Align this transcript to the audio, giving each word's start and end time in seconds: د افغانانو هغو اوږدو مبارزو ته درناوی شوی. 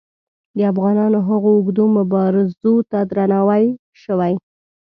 د 0.57 0.59
افغانانو 0.71 1.19
هغو 1.29 1.49
اوږدو 1.55 1.85
مبارزو 1.97 2.73
ته 2.91 2.99
درناوی 3.09 3.65
شوی. 4.01 4.33